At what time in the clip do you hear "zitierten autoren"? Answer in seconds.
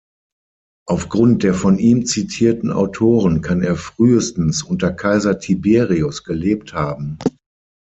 2.07-3.41